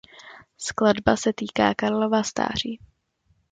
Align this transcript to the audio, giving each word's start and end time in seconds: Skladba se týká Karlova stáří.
Skladba 0.57 1.17
se 1.17 1.33
týká 1.33 1.73
Karlova 1.75 2.23
stáří. 2.23 2.79